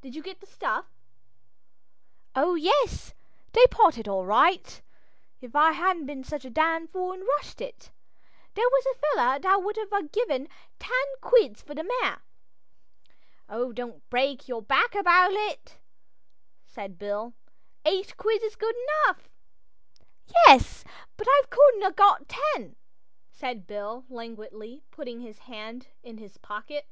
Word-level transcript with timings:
Did 0.00 0.16
you 0.16 0.24
get 0.24 0.40
the 0.40 0.46
stuff?" 0.46 0.86
"Oh, 2.34 2.56
yes. 2.56 3.14
They 3.52 3.64
parted 3.70 4.08
all 4.08 4.26
right. 4.26 4.82
If 5.40 5.54
I 5.54 5.70
hadn't 5.70 6.06
been 6.06 6.24
such 6.24 6.44
a 6.44 6.50
dam' 6.50 6.88
fool 6.88 7.12
an' 7.12 7.24
rushed 7.24 7.60
it, 7.60 7.92
there 8.54 8.68
was 8.68 8.86
a 8.86 8.98
feller 8.98 9.38
that 9.38 9.62
would 9.62 9.78
'a' 9.78 10.08
given 10.08 10.48
ten 10.80 11.00
quid 11.20 11.58
for 11.58 11.76
that 11.76 11.84
mare." 11.86 12.22
"Well, 13.48 13.70
don't 13.70 14.10
break 14.10 14.48
yer 14.48 14.60
back 14.60 14.96
about 14.96 15.30
it," 15.30 15.78
said 16.66 16.98
Bill. 16.98 17.32
"Eight 17.84 18.16
is 18.20 18.56
good 18.56 18.74
enough." 19.06 19.28
"Yes. 20.48 20.82
But 21.16 21.28
I 21.30 21.42
could 21.50 21.86
'a' 21.86 21.92
got 21.92 22.28
ten," 22.28 22.74
said 23.30 23.68
Jim, 23.68 24.06
languidly, 24.08 24.82
putting 24.90 25.20
his 25.20 25.38
hand 25.38 25.86
in 26.02 26.18
his 26.18 26.36
pocket. 26.36 26.88